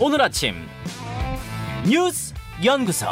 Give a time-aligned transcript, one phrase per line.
[0.00, 0.54] 오늘 아침
[1.88, 2.34] 뉴스
[2.64, 3.06] 연구소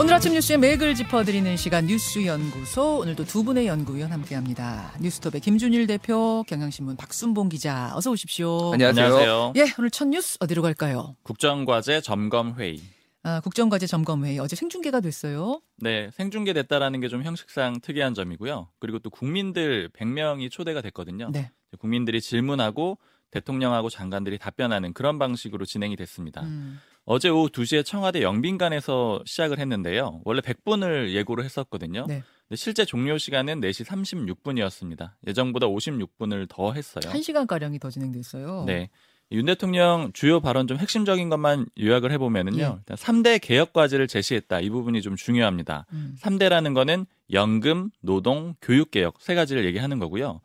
[0.00, 4.92] 오늘 아침 뉴스의 맥을 짚어드리는 시간 뉴스 연구소 오늘도 두 분의 연구위원 함께합니다.
[5.00, 8.74] 뉴스톱의 김준일 대표, 경향신문 박순봉 기자 어서 오십시오.
[8.74, 9.54] 안녕하세요.
[9.56, 11.16] 예, 오늘 첫 뉴스 어디로 갈까요?
[11.24, 12.80] 국정과제 점검 회의.
[13.24, 15.60] 아, 국정과제 점검 회의 어제 생중계가 됐어요.
[15.78, 18.68] 네, 생중계됐다라는 게 좀 형식상 특이한 점이고요.
[18.78, 21.30] 그리고 또 국민들 100명이 초대가 됐거든요.
[21.32, 21.50] 네.
[21.80, 22.98] 국민들이 질문하고
[23.30, 26.42] 대통령하고 장관들이 답변하는 그런 방식으로 진행이 됐습니다.
[26.42, 30.20] 음, 어제 오후 2시에 청와대 영빈관에서 시작을 했는데요.
[30.24, 32.04] 원래 100분을 예고를 했었거든요.
[32.06, 32.22] 네.
[32.48, 35.12] 근데 실제 종료 시간은 4시 36분이었습니다.
[35.26, 37.10] 예정보다 56분을 더 했어요.
[37.10, 38.64] 한 시간 가량이 더 진행됐어요.
[38.66, 38.90] 네.
[39.30, 42.62] 윤 대통령 주요 발언 좀 핵심적인 것만 요약을 해보면은요.
[42.62, 42.78] 예.
[42.78, 44.60] 일단 3대 개혁 과제를 제시했다.
[44.60, 45.84] 이 부분이 좀 중요합니다.
[45.92, 50.40] 음, 3대라는 거는 연금, 노동, 교육 개혁 세 가지를 얘기하는 거고요.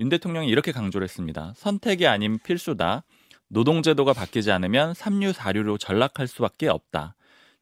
[0.00, 1.52] 윤 대통령이 이렇게 강조를 했습니다.
[1.56, 3.04] 선택이 아닌 필수다.
[3.48, 7.14] 노동제도가 바뀌지 않으면 삼류 사류로 전락할 수밖에 없다.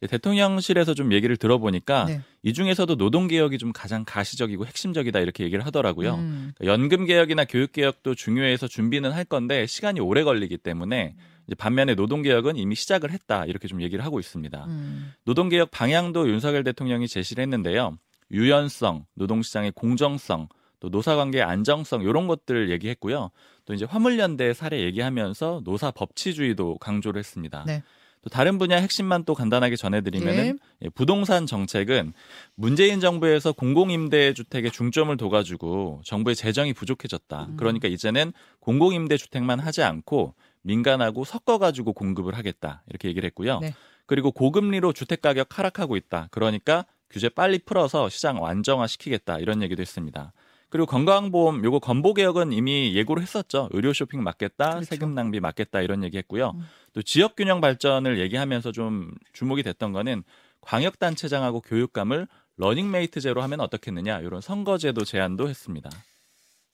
[0.09, 2.21] 대통령실에서 좀 얘기를 들어보니까 네.
[2.43, 6.15] 이 중에서도 노동 개혁이 좀 가장 가시적이고 핵심적이다 이렇게 얘기를 하더라고요.
[6.15, 11.15] 음, 그러니까 연금 개혁이나 교육 개혁도 중요해서 준비는 할 건데 시간이 오래 걸리기 때문에
[11.57, 14.65] 반면에 노동 개혁은 이미 시작을 했다 이렇게 좀 얘기를 하고 있습니다.
[14.65, 17.97] 음, 노동 개혁 방향도 윤석열 대통령이 제시를 했는데요.
[18.33, 20.49] 유연성, 노동시장의 공정성,
[20.83, 23.31] 또 노사관계의 안정성 이런 것들을 얘기했고요.
[23.67, 27.63] 또 이제 화물연대 사례 얘기하면서 노사 법치주의도 강조를 했습니다.
[27.69, 27.85] 네.
[28.21, 30.55] 또 다른 분야 핵심만 또 간단하게 전해드리면은 네.
[30.83, 32.13] 예, 부동산 정책은
[32.57, 37.47] 문재인 정부에서 공공임대 주택에 중점을 둬가지고 정부의 재정이 부족해졌다.
[37.51, 37.57] 음.
[37.57, 43.61] 그러니까 이제는 공공임대 주택만 하지 않고 민간하고 섞어가지고 공급을 하겠다 이렇게 얘기를 했고요.
[43.61, 43.73] 네.
[44.07, 46.27] 그리고 고금리로 주택 가격 하락하고 있다.
[46.33, 50.33] 그러니까 규제 빨리 풀어서 시장 안정화 시키겠다 이런 얘기도 했습니다.
[50.73, 53.69] 그리고 건강보험 요거 건보 개혁은 이미 예고를 했었죠.
[53.73, 54.87] 의료 쇼핑 막겠다, 그렇죠.
[54.87, 56.53] 세금 낭비 막겠다 이런 얘기했고요.
[56.55, 56.67] 음.
[56.95, 60.25] 또 지역 균형 발전을 얘기하면서 좀 주목이 됐던 거는
[60.63, 62.27] 광역 단체장하고 교육감을
[62.57, 65.91] 러닝메이트제로 하면 어떻겠느냐 이런 선거제도 제안도 했습니다.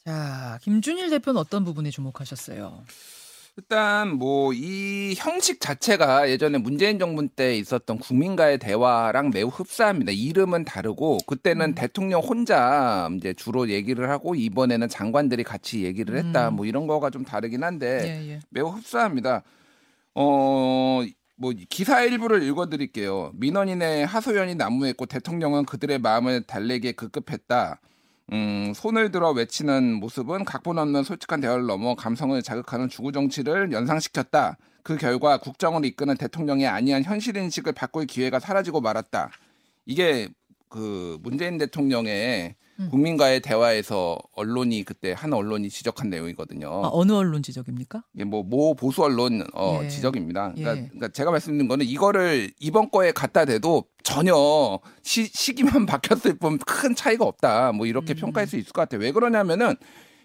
[0.04, 2.84] 자, 김준일 대표는 어떤 부분에 주목하셨어요?
[3.58, 10.12] 일단 뭐 이 형식 자체가 예전에 문재인 정부 때 있었던 국민과의 대화랑 매우 흡사합니다.
[10.12, 11.74] 이름은 다르고 그때는 음.
[11.74, 16.50] 대통령 혼자 이제 주로 얘기를 하고 이번에는 장관들이 같이 얘기를 했다.
[16.50, 16.56] 음.
[16.56, 18.40] 뭐 이런 거가 좀 다르긴 한데 예, 예.
[18.50, 19.42] 매우 흡사합니다.
[20.14, 21.02] 어,
[21.36, 23.32] 뭐 기사 일부를 읽어드릴게요.
[23.34, 27.80] 민원인의 하소연이 난무했고 대통령은 그들의 마음을 달래기에 급급했다.
[28.32, 34.58] 음, 손을 들어 외치는 모습은 각본 없는 솔직한 대화를 넘어 감성을 자극하는 주구 정치를 연상시켰다.
[34.82, 39.30] 그 결과 국정을 이끄는 대통령의 아니한 현실 인식을 바꿀 기회가 사라지고 말았다.
[39.86, 40.28] 이게
[40.68, 42.88] 그 문재인 대통령의 음.
[42.90, 46.68] 국민과의 대화에서 언론이 그때 한 언론이 지적한 내용이거든요.
[46.68, 48.04] 아, 어느 언론 지적입니까?
[48.14, 49.88] 이게 뭐모 보수 언론 어, 예.
[49.88, 50.52] 지적입니다.
[50.52, 50.82] 그러니까, 예.
[50.86, 56.94] 그러니까 제가 말씀드린 거는 이거를 이번 거에 갖다 대도 전혀 시, 시기만 바뀌었을 뿐 큰
[56.94, 57.72] 차이가 없다.
[57.72, 58.16] 뭐 이렇게 음.
[58.16, 59.00] 평가할 수 있을 것 같아요.
[59.00, 59.74] 왜 그러냐면은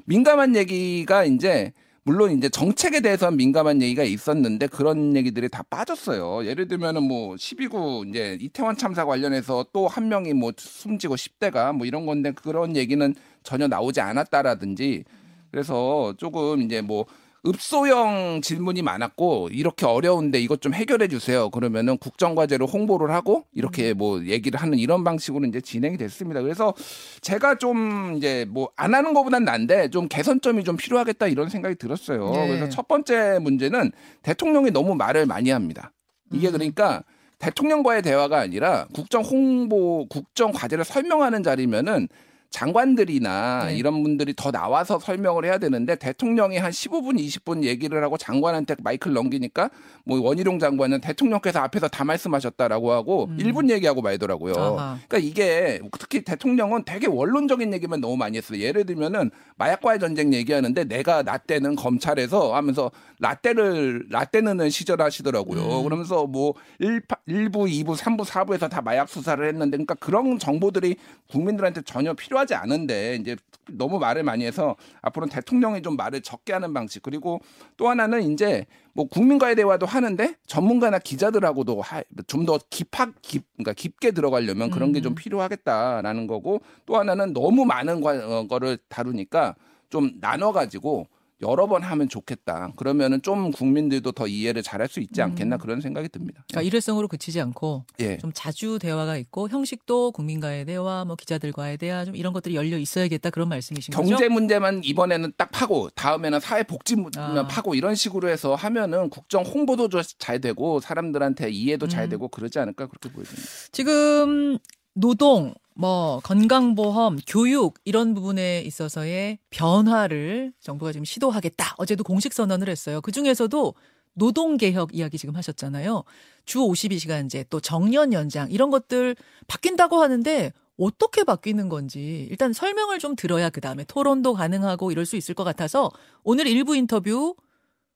[0.05, 1.73] 민감한 얘기가 이제
[2.05, 6.45] 물론 이제 정책에 대해서 민감한 얘기가 있었는데 그런 얘기들이 다 빠졌어요.
[6.45, 11.85] 예를 들면은 뭐 12구 이제 이태원 참사 관련해서 또 한 명이 뭐 숨지고 10대가 뭐
[11.85, 15.05] 이런 건데 그런 얘기는 전혀 나오지 않았다라든지
[15.51, 17.05] 그래서 조금 이제 뭐
[17.45, 21.49] 읍소형 질문이 많았고 이렇게 어려운데 이것 좀 해결해 주세요.
[21.49, 26.41] 그러면은 국정과제로 홍보를 하고 이렇게 뭐 얘기를 하는 이런 방식으로 이제 진행이 됐습니다.
[26.41, 26.73] 그래서
[27.21, 32.31] 제가 좀 이제 뭐 안 하는 것보단 난데 좀 개선점이 좀 필요하겠다 이런 생각이 들었어요.
[32.31, 32.47] 네.
[32.47, 33.91] 그래서 첫 번째 문제는
[34.23, 35.91] 대통령이 너무 말을 많이 합니다.
[36.31, 36.53] 이게 음.
[36.53, 37.03] 그러니까
[37.39, 42.07] 대통령과의 대화가 아니라 국정 홍보, 국정 과제를 설명하는 자리면은
[42.53, 43.75] 장관들이나 네.
[43.75, 49.15] 이런 분들이 더 나와서 설명을 해야 되는데 대통령이 한 15분, 20분 얘기를 하고 장관한테 마이크를
[49.15, 49.71] 넘기니까
[50.05, 53.37] 뭐 원희룡 장관은 대통령께서 앞에서 다 말씀하셨다라고 하고 음.
[53.37, 54.53] 1분 얘기하고 말더라고요.
[54.55, 54.99] 아하.
[55.07, 58.59] 그러니까 이게 특히 대통령은 되게 원론적인 얘기만 너무 많이 했어요.
[58.59, 65.79] 예를 들면은 마약과의 전쟁 얘기하는데 내가 나 때는 검찰에서 하면서 라떼를 라떼는 시절 하시더라고요.
[65.79, 65.83] 음.
[65.83, 70.97] 그러면서 뭐 1, 1부, 2부, 3부, 4부에서 다 마약 수사를 했는데 그러니까 그런 정보들이
[71.31, 73.35] 국민들한테 전혀 필요하지 않은데 이제
[73.71, 77.39] 너무 말을 많이 해서 앞으로는 대통령이 좀 말을 적게 하는 방식 그리고
[77.77, 81.81] 또 하나는 이제 뭐 국민과의 대화도 하는데 전문가나 기자들하고도
[82.27, 85.15] 좀 더 깊학 깊 그러니까 깊게 들어가려면 그런 게좀 음.
[85.15, 89.55] 필요하겠다라는 거고 또 하나는 너무 많은 과- 어, 거를 다루니까
[89.89, 91.07] 좀 나눠 가지고
[91.43, 92.71] 여러 번 하면 좋겠다.
[92.75, 96.43] 그러면은 좀 국민들도 더 이해를 잘할 수 있지 않겠나 그런 생각이 듭니다.
[96.49, 98.17] 그러니까 일회성으로 그치지 않고 예.
[98.17, 103.29] 좀 자주 대화가 있고 형식도 국민과의 대화, 뭐 기자들과의 대화 좀 이런 것들이 열려 있어야겠다
[103.29, 104.09] 그런 말씀이신 거죠?
[104.09, 107.47] 경제 문제만 이번에는 딱 파고 다음에는 사회 복지 문제만 아.
[107.47, 112.09] 파고 이런 식으로 해서 하면은 국정 홍보도 좀잘 되고 사람들한테 이해도 잘 음.
[112.09, 113.47] 되고 그러지 않을까 그렇게 보여집니다.
[113.71, 114.57] 지금
[114.93, 121.75] 노동, 뭐 건강보험, 교육 이런 부분에 있어서의 변화를 정부가 지금 시도하겠다.
[121.77, 123.01] 어제도 공식 선언을 했어요.
[123.01, 123.73] 그 중에서도
[124.13, 126.03] 노동 개혁 이야기 지금 하셨잖아요.
[126.45, 129.15] 주 52시간제 또 정년 연장 이런 것들
[129.47, 135.33] 바뀐다고 하는데 어떻게 바뀌는 건지 일단 설명을 좀 들어야 그다음에 토론도 가능하고 이럴 수 있을
[135.33, 135.91] 것 같아서
[136.23, 137.35] 오늘 일부 인터뷰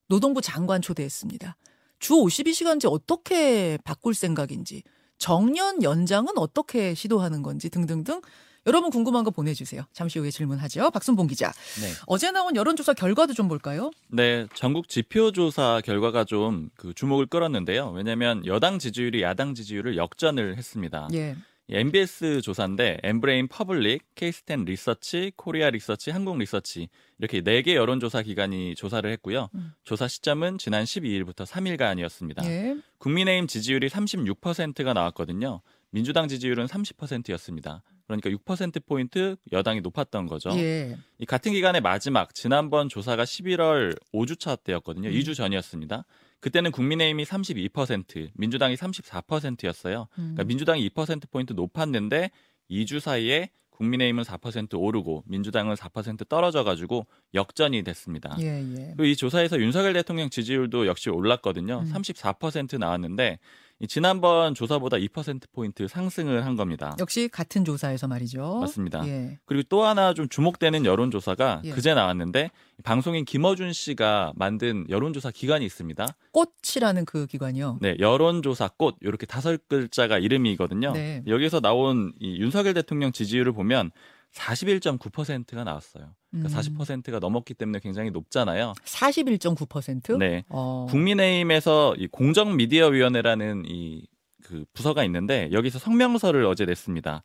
[0.08, 1.56] 노동부 장관 초대했습니다.
[1.98, 4.82] 주 52시간제 어떻게 바꿀 생각인지
[5.18, 8.20] 정년 연장은 어떻게 시도하는 건지 등등등
[8.66, 9.82] 여러분 궁금한 거 보내주세요.
[9.92, 10.90] 잠시 후에 질문하죠.
[10.90, 11.52] 박순봉 기자.
[11.80, 11.88] 네.
[12.06, 13.90] 어제 나온 여론조사 결과도 좀 볼까요?
[14.08, 17.90] 네, 전국 지표조사 결과가 좀 그 주목을 끌었는데요.
[17.90, 21.08] 왜냐하면 여당 지지율이 야당 지지율을 역전을 했습니다.
[21.14, 21.36] 예.
[21.70, 26.88] 이 NBS 조사인데 엠브레인 퍼블릭, 케이스탯 리서치, 코리아 리서치, 한국 리서치
[27.18, 29.50] 이렇게 네개 여론조사 기관이 조사를 했고요.
[29.54, 29.72] 음.
[29.84, 32.44] 조사 시점은 지난 12일부터 3일간이었습니다.
[32.46, 32.76] 예.
[32.98, 35.60] 국민의힘 지지율이 36%가 나왔거든요.
[35.90, 37.82] 민주당 지지율은 30%였습니다.
[38.06, 40.50] 그러니까 6%포인트 여당이 높았던 거죠.
[40.58, 40.96] 예.
[41.18, 45.10] 이 같은 기간의 마지막 지난번 조사가 11월 5주차 때였거든요.
[45.10, 45.14] 음.
[45.14, 46.06] 2주 전이었습니다.
[46.40, 50.08] 그때는 국민의힘이 32%, 민주당이 34%였어요.
[50.18, 50.34] 음.
[50.34, 52.30] 그러니까 민주당이 2% 포인트 높았는데
[52.70, 58.36] 2주 사이에 국민의힘은 4% 오르고 민주당은 4% 떨어져 가지고 역전이 됐습니다.
[58.40, 58.94] 예, 예.
[58.96, 61.84] 그리고 이 조사에서 윤석열 대통령 지지율도 역시 올랐거든요.
[61.86, 61.92] 음.
[61.92, 63.38] 34% 나왔는데 이
[63.86, 66.96] 지난번 조사보다 2% 포인트 상승을 한 겁니다.
[66.98, 68.58] 역시 같은 조사에서 말이죠.
[68.60, 69.06] 맞습니다.
[69.06, 69.38] 예.
[69.44, 71.70] 그리고 또 하나 좀 주목되는 여론조사가 예.
[71.70, 72.50] 그제 나왔는데
[72.82, 76.06] 방송인 김어준 씨가 만든 여론조사 기관이 있습니다.
[76.32, 77.78] 꽃이라는 그 기관이요.
[77.80, 80.92] 네, 여론조사 꽃 이렇게 다섯 글자가 이름이거든요.
[80.92, 81.22] 네.
[81.28, 83.92] 여기서 나온 이 윤석열 대통령 지지율을 보면
[84.34, 86.14] 41.9%가 나왔어요.
[86.30, 86.76] 그러니까 음.
[86.78, 88.74] 40%가 넘었기 때문에 굉장히 높잖아요.
[88.84, 90.18] 41.9%?
[90.18, 90.44] 네.
[90.48, 90.86] 어.
[90.90, 94.06] 국민의힘에서 이 공정미디어위원회라는 이
[94.48, 97.22] 그 부서가 있는데 여기서 성명서를 어제 냈습니다.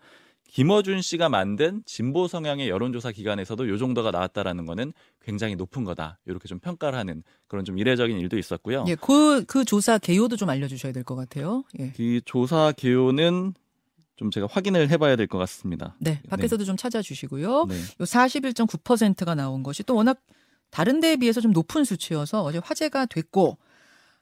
[0.49, 6.19] 김어준 씨가 만든 진보 성향의 여론조사 기관에서도 요 정도가 나왔다라는 거는 굉장히 높은 거다.
[6.25, 8.83] 이렇게 좀 평가를 하는 그런 좀 이례적인 일도 있었고요.
[8.87, 11.63] 예, 그, 그 조사 개요도 좀 알려주셔야 될 것 같아요.
[11.79, 11.91] 예.
[11.95, 13.53] 그 조사 개요는
[14.15, 15.95] 좀 제가 확인을 해봐야 될 것 같습니다.
[15.99, 17.65] 네, 밖에서도 좀 찾아주시고요.
[17.65, 17.75] 네.
[17.75, 20.19] 요 41.9%가 나온 것이 또 워낙
[20.69, 23.57] 다른 데에 비해서 좀 높은 수치여서 어제 화제가 됐고,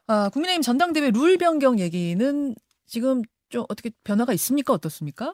[0.07, 2.55] 아, 국민의힘 전당대회 룰 변경 얘기는
[2.85, 4.73] 지금 좀 어떻게 변화가 있습니까?
[4.73, 5.33] 어떻습니까?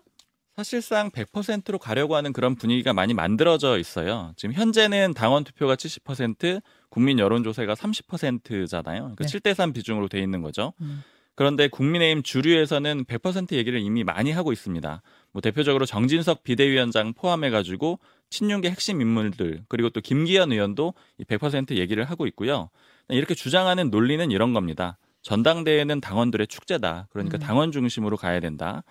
[0.56, 4.34] 사실상 100%로 가려고 하는 그런 분위기가 많이 만들어져 있어요.
[4.38, 9.02] 지금 현재는 당원 투표가 70%, 국민 여론조사가 30%잖아요.
[9.16, 9.40] 그러니까 네.
[9.40, 10.74] 7대3 비중으로 돼 있는 거죠.
[10.82, 11.04] 음.
[11.38, 15.04] 그런데 국민의힘 주류에서는 100% 얘기를 이미 많이 하고 있습니다.
[15.32, 18.00] 뭐 대표적으로 정진석 비대위원장 포함해가지고
[18.32, 22.72] 친윤계 핵심 인물들 그리고 또 김기현 의원도 이100% 얘기를 하고 있고요.
[23.10, 24.98] 이렇게 주장하는 논리는 이런 겁니다.
[25.22, 27.08] 전당대회는 당원들의 축제다.
[27.12, 27.40] 그러니까 음.
[27.40, 28.84] 당원 중심으로 가야 된다.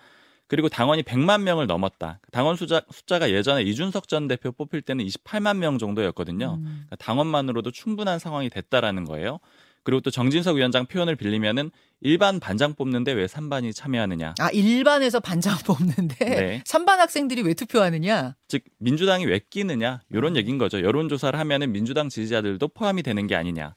[0.47, 2.21] 그리고 당원이 100만 명을 넘었다.
[2.31, 6.59] 당원 숫자, 숫자가 예전에 이준석 전 대표 뽑힐 때는 28만 명 정도였거든요.
[6.59, 6.63] 음.
[6.63, 9.39] 그러니까 당원만으로도 충분한 상황이 됐다라는 거예요.
[9.87, 14.35] 그리고 또 정진석 위원장 표현을 빌리면은 일반 반장 뽑는데 왜 3반이 참여하느냐.
[14.37, 16.63] 아, 일반에서 반장 뽑는데 네.
[16.67, 18.35] 3반 학생들이 왜 투표하느냐?
[18.49, 20.81] 즉 민주당이 왜 끼느냐 이런 얘기인 거죠.
[20.81, 23.75] 여론 조사를 하면은 민주당 지지자들도 포함이 되는 게 아니냐.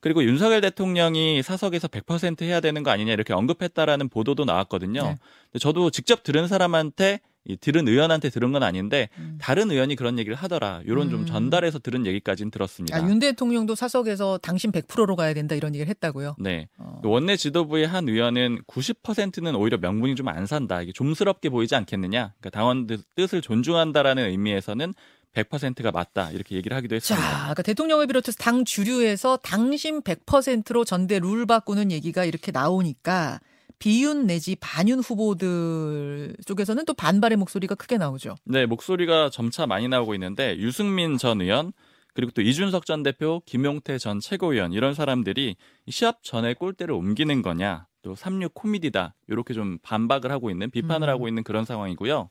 [0.00, 5.00] 그리고 윤석열 대통령이 사석에서 100% 해야 되는 거 아니냐 이렇게 언급했다라는 보도도 나왔거든요.
[5.00, 5.16] 네.
[5.52, 9.38] 근데 저도 직접 들은 사람한테 이 들은 의원한테 들은 건 아닌데 음.
[9.40, 10.82] 다른 의원이 그런 얘기를 하더라.
[10.84, 11.10] 이런 음.
[11.10, 12.96] 좀 전달해서 들은 얘기까지는 들었습니다.
[12.96, 16.36] 아, 윤 대통령도 사석에서 당신 100%로 가야 된다 이런 얘기를 했다고요?
[16.38, 16.68] 네.
[16.78, 17.00] 어.
[17.04, 20.80] 원내 지도부의 한 의원은 90%는 오히려 명분이 좀 안 산다.
[20.80, 22.32] 이게 좀스럽게 보이지 않겠느냐.
[22.38, 24.94] 그러니까 당원들 뜻을 존중한다라는 의미에서는
[25.34, 26.30] 100%가 맞다.
[26.30, 27.38] 이렇게 얘기를 하기도 자, 했습니다.
[27.40, 33.40] 그러니까 대통령을 비롯해서 당 주류에서 당신 100%로 전대 룰 바꾸는 얘기가 이렇게 나오니까
[33.82, 38.36] 비윤 내지 반윤 후보들 쪽에서는 또 반발의 목소리가 크게 나오죠.
[38.44, 41.72] 네, 목소리가 점차 많이 나오고 있는데 유승민 전 의원
[42.14, 47.42] 그리고 또 이준석 전 대표, 김용태 전 최고위원 이런 사람들이 이 시합 전에 골대를 옮기는
[47.42, 51.12] 거냐, 또 삼육 코미디다 이렇게 좀 반박을 하고 있는 비판을 음.
[51.12, 52.30] 하고 있는 그런 상황이고요.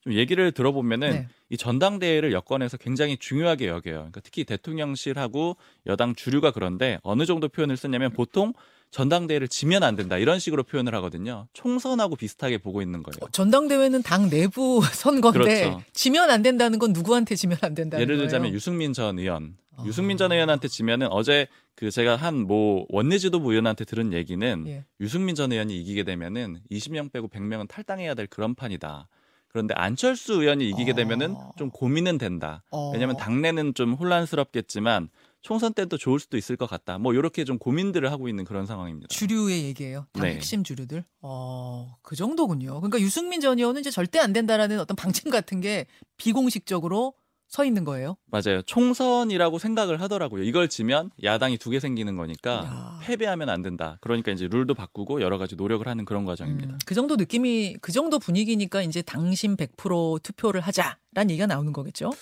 [0.00, 1.28] 좀 얘기를 들어보면은 네.
[1.50, 3.96] 이 전당대회를 여권에서 굉장히 중요하게 여겨요.
[3.96, 8.54] 그러니까 특히 대통령실하고 여당 주류가 그런데 어느 정도 표현을 쓰냐면 보통
[8.90, 11.48] 전당대회를 지면 안 된다 이런 식으로 표현을 하거든요.
[11.52, 13.16] 총선하고 비슷하게 보고 있는 거예요.
[13.20, 15.82] 어, 전당대회는 당 내부 선거인데 그렇죠.
[15.92, 18.28] 지면 안 된다는 건 누구한테 지면 안 된다는 예를 거예요.
[18.28, 19.84] 들자면 유승민 전 의원 아.
[19.84, 24.84] 유승민 전 의원한테 지면은 어제 그 제가 한 뭐 원내 지도부 의원한테 들은 얘기는 예.
[25.00, 29.08] 유승민 전 의원이 이기게 되면은 20명 빼고 100명은 탈당해야 될 그런 판이다.
[29.48, 30.94] 그런데 안철수 의원이 이기게 어.
[30.94, 32.62] 되면은 좀 고민은 된다.
[32.70, 32.90] 어.
[32.92, 35.08] 왜냐하면 당내는 좀 혼란스럽겠지만
[35.42, 36.98] 총선 때도 좋을 수도 있을 것 같다.
[36.98, 39.08] 뭐 이렇게 좀 고민들을 하고 있는 그런 상황입니다.
[39.08, 40.06] 주류의 얘기예요.
[40.12, 40.34] 당 네.
[40.34, 41.04] 핵심 주류들.
[41.22, 42.74] 어, 그 정도군요.
[42.80, 47.14] 그러니까 유승민 전 의원은 이제 절대 안 된다라는 어떤 방침 같은 게 비공식적으로
[47.48, 48.16] 서 있는 거예요.
[48.26, 48.60] 맞아요.
[48.62, 50.42] 총선이라고 생각을 하더라고요.
[50.42, 52.98] 이걸 지면 야당이 두 개 생기는 거니까 야.
[53.04, 53.98] 패배하면 안 된다.
[54.00, 56.72] 그러니까 이제 룰도 바꾸고 여러 가지 노력을 하는 그런 과정입니다.
[56.74, 61.72] 음, 그 정도 느낌이 그 정도 분위기니까 이제 당신 100% 투표를 하자 라는 얘기가 나오는
[61.72, 62.12] 거겠죠.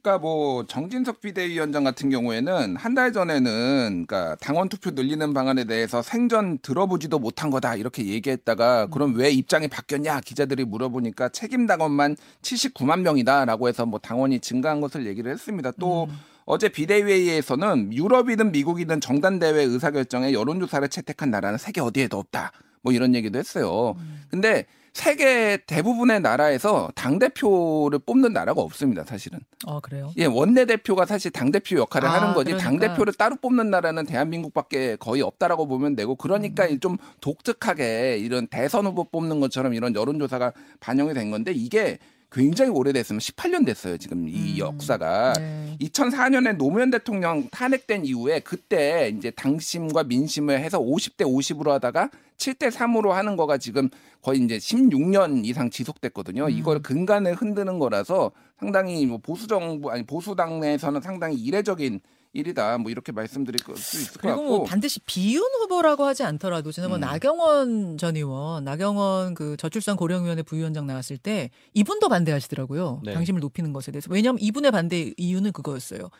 [0.00, 6.00] 그러니까 뭐 정진석 비대위원장 같은 경우에는 한 달 전에는 그러니까 당원 투표 늘리는 방안에 대해서
[6.00, 13.00] 생전 들어보지도 못한 거다 이렇게 얘기했다가 그럼 왜 입장이 바뀌었냐 기자들이 물어보니까 책임 당원만 79만
[13.00, 15.72] 명이다라고 해서 뭐 당원이 증가한 것을 얘기를 했습니다.
[15.80, 16.06] 또
[16.44, 22.52] 어제 비대위회의에서는 유럽이든 미국이든 정단 대회 의사 결정에 여론조사를 채택한 나라는 세계 어디에도 없다.
[22.82, 23.96] 뭐 이런 얘기도 했어요.
[24.30, 29.40] 근데 세계 대부분의 나라에서 당 대표를 뽑는 나라가 없습니다, 사실은.
[29.66, 30.12] 어 그래요.
[30.16, 32.56] 예, 원내 대표가 사실 당 대표 역할을 아, 하는 거지.
[32.56, 36.78] 당 대표를 따로 뽑는 나라는 대한민국밖에 거의 없다라고 보면 되고 그러니까 음.
[36.78, 41.98] 좀 독특하게 이런 대선 후보 뽑는 것처럼 이런 여론조사가 반영이 된 건데 이게
[42.30, 44.58] 굉장히 오래됐으면 18년 됐어요 지금 이 음.
[44.58, 45.76] 역사가 네.
[45.80, 53.10] 2004년에 노무현 대통령 탄핵된 이후에 그때 이제 당심과 민심을 해서 50대 50으로 하다가 7대 3으로
[53.10, 53.88] 하는 거가 지금
[54.22, 56.46] 거의 이제 16년 이상 지속됐거든요.
[56.46, 56.50] 음.
[56.50, 62.00] 이걸 근간을 흔드는 거라서 상당히 뭐 보수 정부 아니 보수 당내에서는 상당히 이례적인
[62.34, 62.78] 일이다.
[62.78, 64.56] 뭐 이렇게 말씀드릴 수 있을 것 그리고 같고.
[64.58, 67.06] 뭐 반드시 비윤 후보라고 하지 않더라도 지난번 음.
[67.06, 73.02] 나경원 전 의원, 나경원 그 저출산 고령위원회 부위원장 나왔을 때 이분도 반대하시더라고요.
[73.04, 73.14] 네.
[73.14, 74.08] 당심을 높이는 것에 대해서.
[74.10, 76.10] 왜냐하면 이분의 반대 이유는 그거였어요.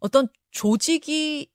[0.00, 1.48] 어떤 조직이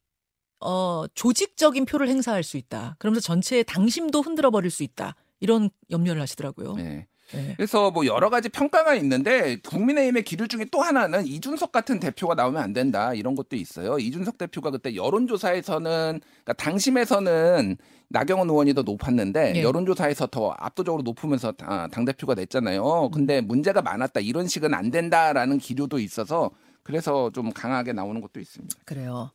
[0.61, 2.95] 어 조직적인 표를 행사할 수 있다.
[2.97, 5.15] 그러면서 전체의 당심도 흔들어 버릴 수 있다.
[5.41, 6.75] 이런 염려를 하시더라고요.
[6.75, 7.07] 네.
[7.33, 7.53] 네.
[7.57, 12.61] 그래서 뭐 여러 가지 평가가 있는데 국민의힘의 기류 중에 또 하나는 이준석 같은 대표가 나오면
[12.61, 13.97] 안 된다 이런 것도 있어요.
[13.97, 17.77] 이준석 대표가 그때 여론조사에서는 그러니까 당심에서는
[18.07, 19.63] 나경원 의원이 더 높았는데 예.
[19.63, 23.09] 여론조사에서 더 압도적으로 높으면서 당 대표가 됐잖아요.
[23.11, 26.51] 근데 문제가 많았다 이런 식은 안 된다라는 기류도 있어서
[26.83, 28.75] 그래서 좀 강하게 나오는 것도 있습니다.
[28.85, 29.31] 그래요.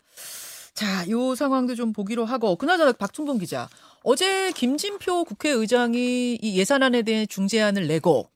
[0.81, 3.69] 자, 요 상황도 좀 보기로 하고 그나저나 박충봉 기자
[4.03, 8.31] 어제 김진표 국회의장이 이 예산안에 대해 중재안을 내고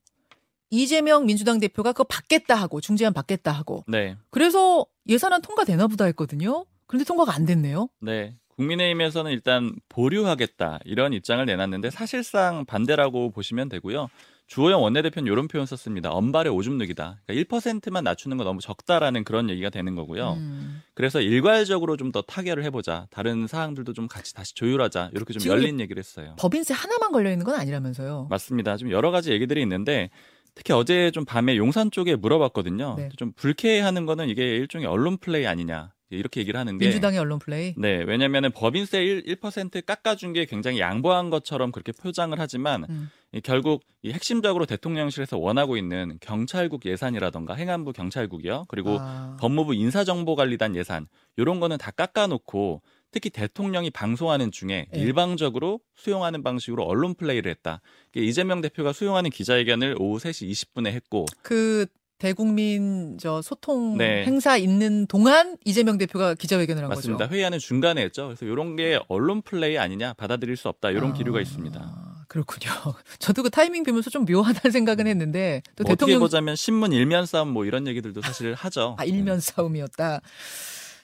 [0.69, 4.19] 이재명 민주당 대표가 그거 받겠다 하고 중재안 받겠다 하고 네.
[4.29, 6.67] 그래서 예산안 통과되나 보다 했거든요.
[6.87, 7.89] 그런데 통과가 안 됐네요.
[8.01, 8.37] 네.
[8.57, 14.09] 국민의힘에서는 일단 보류하겠다 이런 입장을 내놨는데 사실상 반대라고 보시면 되고요.
[14.47, 16.13] 주호영 원내대표는 이런 표현 썼습니다.
[16.13, 17.19] 언발의 오줌 누기다.
[17.27, 20.35] 그러니까 1%만 낮추는 건 너무 적다라는 그런 얘기가 되는 거고요.
[20.35, 20.83] 음.
[20.93, 23.07] 그래서 일괄적으로 좀 더 타결을 해보자.
[23.11, 25.11] 다른 사항들도 좀 같이 다시 조율하자.
[25.15, 26.37] 이렇게 좀 열린 얘기를 했어요.
[26.39, 28.27] 법인세 하나만 걸려 있는 건 아니라면서요.
[28.31, 28.77] 맞습니다.
[28.77, 30.11] 좀 여러 가지 얘기들이 있는데
[30.55, 32.95] 특히 어제 좀 밤에 용산 쪽에 물어봤거든요.
[32.99, 33.09] 네.
[33.17, 37.75] 좀 불쾌해하는 거는 이게 일종의 언론 플레이 아니냐 이렇게 얘기를 하는 게 민주당의 언론 플레이.
[37.77, 43.11] 네, 왜냐면은 법인세 1, 1% 깎아준 게 굉장히 양보한 것처럼 그렇게 포장을 하지만 음.
[43.33, 48.67] 이 결국 이 핵심적으로 대통령실에서 원하고 있는 경찰국 예산이라던가 행안부 경찰국이요.
[48.69, 49.37] 그리고 아.
[49.41, 51.07] 법무부 인사정보관리단 예산
[51.37, 54.99] 이런 거는 다 깎아놓고 특히 대통령이 방송하는 중에 예.
[54.99, 57.81] 일방적으로 수용하는 방식으로 언론 플레이를 했다.
[58.17, 61.87] 이재명 대표가 수용하는 기자회견을 오후 3시 20분에 했고 그
[62.25, 64.25] 대국민 저 소통 네.
[64.25, 67.25] 행사 있는 동안 이재명 대표가 기자회견을 한 맞습니다.
[67.25, 67.35] 거죠.
[67.35, 68.25] 회의하는 중간에 했죠.
[68.29, 72.25] 그래서 이런 게 언론 플레이 아니냐 받아들일 수 없다 이런 아, 기류가 있습니다.
[72.29, 72.71] 그렇군요.
[73.21, 77.49] 저도 그 타이밍 보면서 좀 묘하다는 생각은 했는데 또뭐 어떻게 대통령 보자면 신문 일면 싸움
[77.51, 78.97] 뭐 이런 얘기들도 사실 하죠.
[78.99, 80.23] 아 일면 싸움이었다.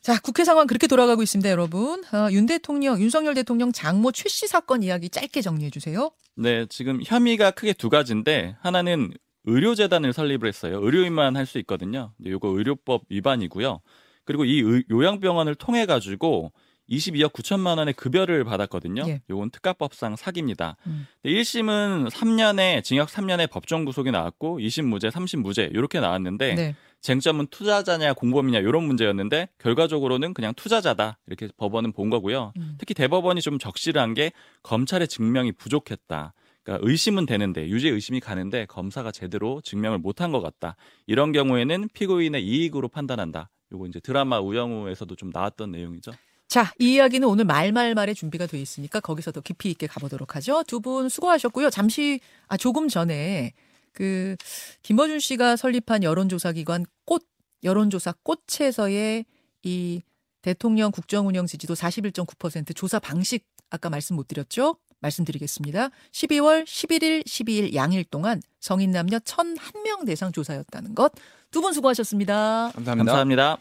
[0.01, 2.03] 자, 국회 상황 그렇게 돌아가고 있습니다, 여러분.
[2.15, 6.11] 어, 윤 대통령, 윤석열 대통령 장모 최 씨 사건 이야기 짧게 정리해 주세요.
[6.37, 9.13] 네, 지금 혐의가 크게 두 가지인데 하나는
[9.45, 10.81] 의료재단을 설립을 했어요.
[10.83, 12.13] 의료인만 할 수 있거든요.
[12.25, 13.81] 요거 의료법 위반이고요.
[14.25, 16.53] 그리고 이 의- 요양병원을 통해 가지고
[16.89, 19.05] 22억 9천만 원의 급여를 받았거든요.
[19.07, 19.23] 예.
[19.31, 20.77] 요건 특가법상 사기입니다.
[20.89, 21.07] 음.
[21.25, 26.75] 1심은 3년에 징역 3년에 법정 구속이 나왔고 2심 무죄, 3심 무죄 이렇게 나왔는데 네.
[27.01, 32.53] 쟁점은 투자자냐 공범이냐 이런 문제였는데 결과적으로는 그냥 투자자다 이렇게 법원은 본 거고요.
[32.57, 32.75] 음.
[32.79, 34.33] 특히 대법원이 좀 적실한 게
[34.65, 36.35] 검찰의 증명이 부족했다.
[36.63, 40.77] 그러니까 의심은 되는데 유죄 의심이 가는데 검사가 제대로 증명을 못한 것 같다.
[41.07, 43.51] 이런 경우에는 피고인의 이익으로 판단한다.
[43.73, 46.13] 요거 이제 드라마 우영우에서도 좀 나왔던 내용이죠.
[46.49, 50.65] 자, 이 이야기는 오늘 말말말에 준비가 돼 있으니까 거기서 더 깊이 있게 가보도록 하죠.
[50.67, 51.71] 두 분 수고하셨고요.
[51.71, 53.53] 잠시, 아, 조금 전에
[53.93, 54.37] 그,
[54.83, 57.25] 김어준 씨가 설립한 여론조사 기관 꽃,
[57.63, 59.25] 여론조사 꽃에서의
[59.63, 60.03] 이
[60.43, 64.77] 대통령 국정운영 지지도 41.9% 조사 방식 아까 말씀 못 드렸죠?
[65.01, 65.91] 말씀드리겠습니다.
[66.13, 71.13] 12월 11일, 12일 양일 동안 성인 남녀 1,001명 대상 조사였다는 것.
[71.51, 72.71] 두 분 수고하셨습니다.
[72.75, 72.95] 감사합니다.
[73.13, 73.59] 감사합니다.